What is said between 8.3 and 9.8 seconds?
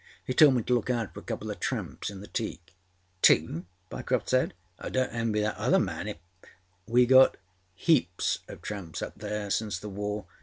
of tramps up there since